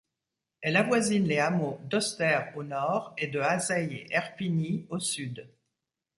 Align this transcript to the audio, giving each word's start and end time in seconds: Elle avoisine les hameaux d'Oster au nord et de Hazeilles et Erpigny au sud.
Elle 0.61 0.77
avoisine 0.77 1.27
les 1.27 1.37
hameaux 1.37 1.79
d'Oster 1.83 2.39
au 2.55 2.63
nord 2.63 3.13
et 3.19 3.27
de 3.27 3.39
Hazeilles 3.39 3.93
et 3.93 4.11
Erpigny 4.15 4.87
au 4.89 4.97
sud. 4.97 5.47